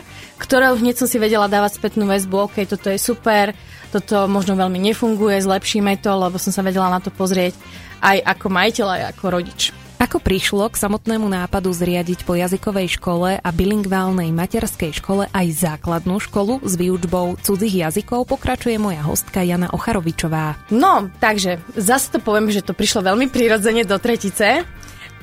ktorou 0.40 0.80
hneď 0.80 0.96
som 0.96 1.08
si 1.08 1.20
vedela 1.20 1.48
dávať 1.48 1.76
spätnú 1.76 2.08
väzbu, 2.08 2.48
ok, 2.48 2.56
toto 2.64 2.88
je 2.88 2.96
super, 2.96 3.52
toto 3.92 4.24
možno 4.26 4.56
veľmi 4.56 4.80
nefunguje, 4.80 5.44
zlepšíme 5.44 6.00
to, 6.00 6.10
lebo 6.16 6.40
som 6.40 6.50
sa 6.50 6.64
vedela 6.64 6.88
na 6.88 7.04
to 7.04 7.12
pozrieť 7.12 7.54
aj 8.00 8.18
ako 8.24 8.46
majiteľ, 8.50 8.86
aj 8.88 9.02
ako 9.14 9.24
rodič. 9.30 9.62
Ako 10.04 10.18
prišlo 10.20 10.68
k 10.68 10.76
samotnému 10.76 11.24
nápadu 11.30 11.72
zriadiť 11.72 12.26
po 12.26 12.34
jazykovej 12.36 12.98
škole 13.00 13.40
a 13.40 13.48
bilingválnej 13.54 14.34
materskej 14.34 14.92
škole 15.00 15.30
aj 15.32 15.46
základnú 15.54 16.18
školu 16.18 16.60
s 16.66 16.74
výučbou 16.74 17.38
cudzích 17.40 17.86
jazykov, 17.86 18.28
pokračuje 18.28 18.76
moja 18.76 19.00
hostka 19.06 19.40
Jana 19.46 19.70
Ocharovičová. 19.72 20.60
No, 20.68 21.08
takže 21.22 21.62
zase 21.78 22.10
to 22.10 22.18
poviem, 22.18 22.50
že 22.50 22.66
to 22.66 22.76
prišlo 22.76 23.06
veľmi 23.06 23.30
prirodzene 23.30 23.86
do 23.86 23.96
tretice, 23.96 24.66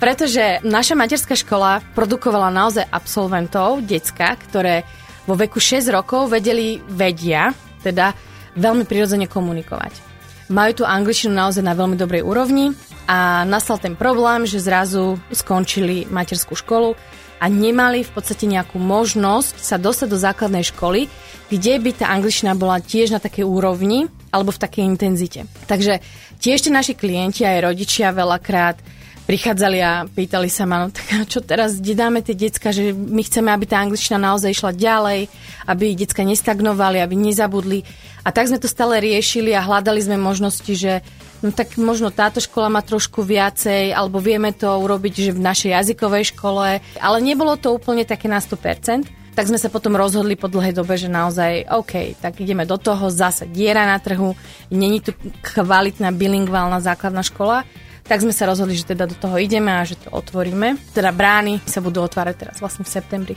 pretože 0.01 0.63
naša 0.66 0.98
materská 0.98 1.38
škola 1.38 1.86
produkovala 1.94 2.50
naozaj 2.50 2.88
absolventov, 2.90 3.86
decka, 3.86 4.34
ktoré 4.34 4.82
vo 5.30 5.38
veku 5.38 5.62
6 5.62 5.94
rokov 5.94 6.34
vedeli, 6.34 6.82
vedia, 6.90 7.54
teda 7.86 8.18
veľmi 8.58 8.90
prirodzene 8.90 9.30
komunikovať. 9.30 10.11
Majú 10.51 10.72
tu 10.75 10.84
angličtinu 10.84 11.31
naozaj 11.31 11.63
na 11.63 11.72
veľmi 11.72 11.96
dobrej 11.96 12.27
úrovni, 12.27 12.75
a 13.12 13.43
nastal 13.43 13.75
ten 13.75 14.00
problém, 14.00 14.48
že 14.48 14.63
zrazu 14.63 15.20
skončili 15.36 16.08
materskú 16.08 16.55
školu 16.55 16.96
a 17.43 17.46
nemali 17.51 18.08
v 18.08 18.12
podstate 18.15 18.48
nejakú 18.48 18.79
možnosť 18.79 19.60
sa 19.60 19.75
dostať 19.75 20.08
do 20.08 20.15
základnej 20.15 20.63
školy, 20.63 21.12
kde 21.51 21.74
by 21.81 21.91
tá 21.91 22.05
angličtina 22.08 22.55
bola 22.55 22.79
tiež 22.79 23.12
na 23.12 23.20
takej 23.20 23.43
úrovni 23.43 24.08
alebo 24.31 24.55
v 24.55 24.62
takej 24.63 24.84
intenzite. 24.88 25.43
Takže 25.67 26.00
tiež 26.39 26.63
tie 26.63 26.72
naši 26.72 26.96
klienti 26.96 27.43
aj 27.43 27.67
rodičia 27.67 28.15
veľakrát 28.15 28.79
prichádzali 29.25 29.78
a 29.80 30.04
pýtali 30.06 30.50
sa 30.51 30.68
ma, 30.68 30.84
no 30.84 30.88
tak 30.92 31.25
čo 31.30 31.40
teraz, 31.40 31.78
kde 31.80 31.94
dáme 31.96 32.20
tie 32.20 32.36
decka, 32.36 32.74
že 32.74 32.92
my 32.92 33.22
chceme, 33.24 33.50
aby 33.54 33.66
tá 33.70 33.80
angličtina 33.80 34.20
naozaj 34.20 34.51
išla 34.51 34.72
ďalej, 34.75 35.30
aby 35.70 35.86
decka 35.96 36.25
nestagnovali, 36.25 37.00
aby 37.00 37.16
nezabudli. 37.16 37.86
A 38.22 38.30
tak 38.30 38.50
sme 38.50 38.62
to 38.62 38.70
stále 38.70 39.01
riešili 39.01 39.56
a 39.56 39.66
hľadali 39.66 40.01
sme 40.01 40.18
možnosti, 40.18 40.74
že 40.78 41.01
no 41.42 41.50
tak 41.50 41.74
možno 41.78 42.13
táto 42.13 42.38
škola 42.38 42.70
má 42.70 42.82
trošku 42.86 43.25
viacej, 43.25 43.94
alebo 43.94 44.22
vieme 44.22 44.54
to 44.54 44.70
urobiť, 44.70 45.13
že 45.30 45.32
v 45.34 45.42
našej 45.42 45.74
jazykovej 45.74 46.38
škole, 46.38 46.82
ale 47.01 47.18
nebolo 47.18 47.58
to 47.58 47.74
úplne 47.74 48.06
také 48.06 48.30
na 48.30 48.38
100%. 48.38 49.22
Tak 49.32 49.48
sme 49.48 49.56
sa 49.56 49.72
potom 49.72 49.96
rozhodli 49.96 50.36
po 50.36 50.51
dlhej 50.51 50.75
dobe, 50.75 51.00
že 51.00 51.08
naozaj 51.08 51.72
OK, 51.72 52.20
tak 52.20 52.44
ideme 52.44 52.68
do 52.68 52.75
toho, 52.75 53.08
zase 53.08 53.48
diera 53.48 53.88
na 53.88 53.96
trhu, 53.96 54.36
není 54.68 55.00
tu 55.00 55.16
kvalitná 55.40 56.12
bilingválna 56.12 56.84
základná 56.84 57.24
škola, 57.24 57.63
tak 58.05 58.22
sme 58.22 58.34
sa 58.36 58.50
rozhodli, 58.50 58.75
že 58.75 58.91
teda 58.91 59.08
do 59.08 59.15
toho 59.15 59.38
ideme 59.39 59.72
a 59.72 59.88
že 59.88 59.96
to 59.98 60.10
otvoríme. 60.12 60.75
Teda 60.91 61.13
brány 61.15 61.63
sa 61.63 61.79
budú 61.79 62.03
otvárať 62.03 62.36
teraz 62.36 62.58
vlastne 62.60 62.84
v 62.84 62.93
septembri. 62.93 63.36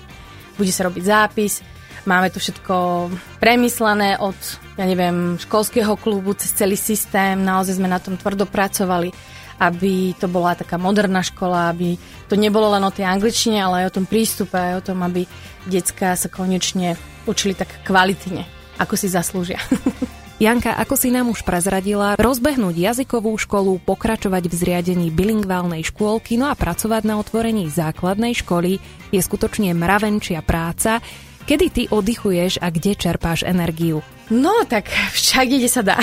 Bude 0.55 0.71
sa 0.71 0.87
robiť 0.87 1.03
zápis, 1.05 1.63
Máme 2.05 2.29
to 2.29 2.37
všetko 2.37 3.09
premyslené 3.41 4.21
od, 4.21 4.37
ja 4.77 4.85
neviem, 4.85 5.41
školského 5.41 5.97
klubu 5.97 6.37
cez 6.37 6.53
celý 6.53 6.77
systém. 6.77 7.41
Naozaj 7.41 7.81
sme 7.81 7.89
na 7.89 7.97
tom 7.97 8.21
tvrdo 8.21 8.45
pracovali, 8.45 9.09
aby 9.57 10.13
to 10.21 10.29
bola 10.29 10.53
taká 10.53 10.77
moderná 10.77 11.25
škola, 11.25 11.73
aby 11.73 11.97
to 12.29 12.37
nebolo 12.37 12.77
len 12.77 12.85
o 12.85 12.93
tej 12.93 13.09
angličtine, 13.09 13.57
ale 13.57 13.85
aj 13.85 13.89
o 13.89 13.97
tom 13.97 14.05
prístupe, 14.05 14.53
aj 14.53 14.85
o 14.85 14.87
tom, 14.93 15.01
aby 15.01 15.25
decka 15.65 16.13
sa 16.13 16.29
konečne 16.29 17.01
učili 17.25 17.57
tak 17.57 17.73
kvalitne, 17.89 18.45
ako 18.77 19.01
si 19.01 19.09
zaslúžia. 19.09 19.57
Janka, 20.43 20.75
ako 20.75 20.99
si 20.99 21.15
nám 21.15 21.31
už 21.31 21.47
prezradila, 21.47 22.19
rozbehnúť 22.19 22.75
jazykovú 22.75 23.39
školu, 23.39 23.79
pokračovať 23.87 24.51
v 24.51 24.55
zriadení 24.59 25.07
bilingválnej 25.15 25.87
škôlky, 25.87 26.35
no 26.35 26.51
a 26.51 26.59
pracovať 26.59 27.07
na 27.07 27.23
otvorení 27.23 27.71
základnej 27.71 28.35
školy 28.43 28.83
je 29.15 29.21
skutočne 29.23 29.71
mravenčia 29.79 30.43
práca. 30.43 30.99
Kedy 31.47 31.67
ty 31.71 31.83
oddychuješ 31.87 32.59
a 32.59 32.75
kde 32.75 32.99
čerpáš 32.99 33.47
energiu? 33.47 34.03
No, 34.27 34.67
tak 34.67 34.91
však 34.91 35.55
kde 35.55 35.71
sa 35.71 35.87
dá. 35.87 36.03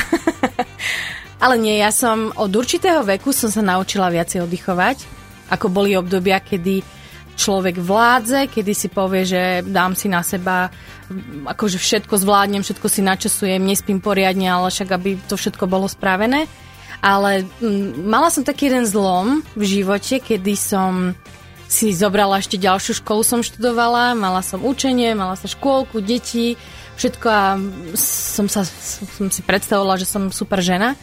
Ale 1.44 1.60
nie, 1.60 1.76
ja 1.76 1.92
som 1.92 2.32
od 2.32 2.56
určitého 2.56 3.04
veku 3.04 3.36
som 3.36 3.52
sa 3.52 3.60
naučila 3.60 4.08
viacej 4.08 4.48
oddychovať, 4.48 4.98
ako 5.52 5.68
boli 5.68 6.00
obdobia, 6.00 6.40
kedy 6.40 7.01
človek 7.36 7.80
vládze, 7.80 8.52
kedy 8.52 8.74
si 8.76 8.88
povie, 8.92 9.24
že 9.26 9.42
dám 9.66 9.96
si 9.98 10.08
na 10.12 10.22
seba, 10.22 10.70
akože 11.48 11.78
všetko 11.82 12.16
zvládnem, 12.18 12.64
všetko 12.64 12.88
si 12.88 13.02
načasujem, 13.02 13.62
nespím 13.62 14.04
poriadne, 14.04 14.48
ale 14.48 14.70
však 14.70 14.90
aby 14.92 15.10
to 15.26 15.36
všetko 15.36 15.66
bolo 15.68 15.90
spravené. 15.90 16.46
Ale 17.02 17.50
m, 17.60 18.06
mala 18.06 18.30
som 18.30 18.46
taký 18.46 18.70
jeden 18.70 18.86
zlom 18.86 19.42
v 19.58 19.64
živote, 19.66 20.22
kedy 20.22 20.54
som 20.54 21.18
si 21.72 21.96
zobrala 21.96 22.44
ešte 22.44 22.60
ďalšiu 22.60 23.00
školu, 23.00 23.24
som 23.24 23.40
študovala, 23.40 24.12
mala 24.12 24.44
som 24.44 24.60
učenie, 24.60 25.16
mala 25.16 25.40
som 25.40 25.48
škôlku, 25.48 26.04
deti, 26.04 26.60
všetko 27.00 27.28
a 27.32 27.56
som, 27.96 28.52
sa, 28.52 28.68
som 28.68 29.32
si 29.32 29.40
predstavovala, 29.42 29.96
že 29.96 30.06
som 30.06 30.30
super 30.36 30.60
žena. 30.60 31.00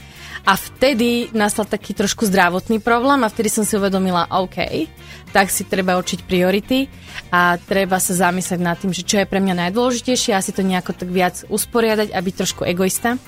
A 0.46 0.54
vtedy 0.54 1.32
nastal 1.34 1.66
taký 1.66 1.96
trošku 1.96 2.28
zdravotný 2.28 2.78
problém 2.78 3.22
a 3.24 3.32
vtedy 3.32 3.50
som 3.50 3.66
si 3.66 3.74
uvedomila, 3.74 4.30
OK, 4.30 4.86
tak 5.34 5.50
si 5.50 5.66
treba 5.66 5.98
určiť 5.98 6.24
priority 6.24 6.86
a 7.34 7.58
treba 7.58 7.98
sa 7.98 8.14
zamyslieť 8.14 8.60
nad 8.62 8.78
tým, 8.78 8.94
že 8.94 9.04
čo 9.04 9.20
je 9.20 9.28
pre 9.28 9.42
mňa 9.42 9.68
najdôležitejšie, 9.68 10.32
asi 10.32 10.54
to 10.54 10.64
nejako 10.64 10.94
tak 10.94 11.10
viac 11.10 11.44
usporiadať 11.50 12.14
a 12.14 12.18
byť 12.18 12.34
trošku 12.34 12.62
egoista 12.64 13.18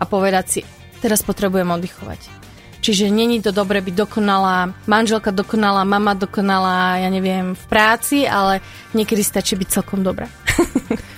a 0.00 0.02
povedať 0.08 0.44
si, 0.48 0.60
teraz 1.02 1.20
potrebujem 1.20 1.68
oddychovať 1.68 2.40
Čiže 2.80 3.12
není 3.12 3.44
to 3.44 3.52
dobre 3.52 3.84
byť 3.84 3.92
dokonalá, 3.92 4.72
manželka 4.88 5.28
dokonalá, 5.36 5.84
mama 5.84 6.16
dokonalá, 6.16 6.96
ja 7.04 7.12
neviem, 7.12 7.52
v 7.52 7.64
práci, 7.68 8.24
ale 8.24 8.64
niekedy 8.96 9.20
stačí 9.20 9.52
byť 9.52 9.68
celkom 9.68 10.00
dobrá. 10.00 10.32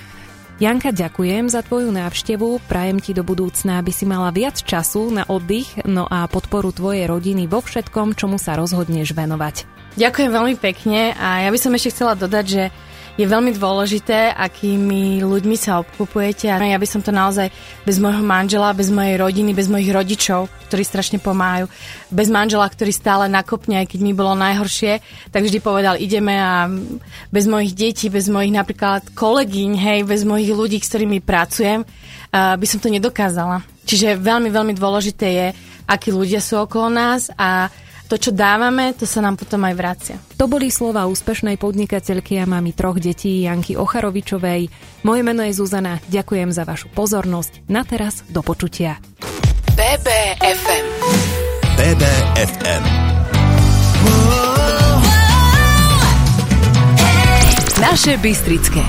Janka, 0.63 0.95
ďakujem 0.95 1.51
za 1.51 1.59
tvoju 1.59 1.91
návštevu. 1.91 2.63
Prajem 2.71 3.03
ti 3.03 3.11
do 3.11 3.19
budúcna, 3.19 3.83
aby 3.83 3.91
si 3.91 4.07
mala 4.07 4.31
viac 4.31 4.63
času 4.63 5.11
na 5.11 5.27
oddych, 5.27 5.83
no 5.83 6.07
a 6.07 6.23
podporu 6.31 6.71
tvojej 6.71 7.03
rodiny 7.03 7.51
vo 7.51 7.59
všetkom, 7.59 8.15
čomu 8.15 8.39
sa 8.39 8.55
rozhodneš 8.55 9.11
venovať. 9.11 9.67
Ďakujem 9.99 10.31
veľmi 10.31 10.55
pekne 10.55 11.19
a 11.19 11.43
ja 11.43 11.51
by 11.51 11.59
som 11.59 11.75
ešte 11.75 11.91
chcela 11.91 12.15
dodať, 12.15 12.45
že 12.47 12.63
je 13.13 13.29
veľmi 13.29 13.53
dôležité, 13.53 14.33
akými 14.33 15.21
ľuďmi 15.21 15.53
sa 15.53 15.77
obklupujete 15.85 16.49
a 16.49 16.57
ja 16.57 16.81
by 16.81 16.87
som 16.89 17.05
to 17.05 17.13
naozaj 17.13 17.53
bez 17.85 18.01
môjho 18.01 18.25
manžela, 18.25 18.73
bez 18.73 18.89
mojej 18.89 19.21
rodiny, 19.21 19.53
bez 19.53 19.69
mojich 19.69 19.93
rodičov, 19.93 20.49
ktorí 20.65 20.81
strašne 20.81 21.21
pomáhajú, 21.21 21.69
bez 22.09 22.33
manžela, 22.33 22.65
ktorý 22.65 22.89
stále 22.89 23.29
nakopne, 23.29 23.85
aj 23.85 23.93
keď 23.93 23.99
mi 24.01 24.17
bolo 24.17 24.33
najhoršie, 24.33 24.97
tak 25.29 25.45
vždy 25.45 25.61
povedal, 25.61 26.01
ideme 26.01 26.41
a 26.41 26.65
bez 27.29 27.45
mojich 27.45 27.77
detí, 27.77 28.09
bez 28.09 28.33
mojich 28.33 28.49
napríklad 28.49 29.13
kolegyň, 29.13 29.71
hej, 29.77 29.99
bez 30.09 30.25
mojich 30.25 30.49
ľudí, 30.49 30.81
s 30.81 30.89
ktorými 30.89 31.21
pracujem, 31.21 31.85
by 32.33 32.65
som 32.65 32.81
to 32.81 32.89
nedokázala. 32.89 33.61
Čiže 33.85 34.17
veľmi, 34.17 34.49
veľmi 34.49 34.73
dôležité 34.73 35.27
je, 35.29 35.47
akí 35.85 36.09
ľudia 36.09 36.41
sú 36.41 36.65
okolo 36.65 36.89
nás 36.89 37.29
a 37.37 37.69
to, 38.11 38.15
čo 38.19 38.31
dávame, 38.35 38.93
to 38.93 39.07
sa 39.07 39.23
nám 39.23 39.39
potom 39.39 39.63
aj 39.65 39.73
vracia. 39.75 40.17
To 40.37 40.45
boli 40.45 40.69
slova 40.69 41.07
úspešnej 41.07 41.57
podnikateľky 41.57 42.37
a 42.37 42.45
mami 42.45 42.75
troch 42.75 42.99
detí 42.99 43.47
Janky 43.47 43.79
Ocharovičovej. 43.79 44.69
Moje 45.07 45.21
meno 45.23 45.41
je 45.41 45.55
Zuzana, 45.55 46.03
ďakujem 46.11 46.51
za 46.51 46.67
vašu 46.67 46.91
pozornosť. 46.91 47.65
Na 47.71 47.87
teraz 47.87 48.21
do 48.27 48.43
počutia. 48.43 48.99
BBFM 49.73 50.85
BBFM 51.73 52.83
Naše 57.81 58.13
Bystrické 58.21 58.85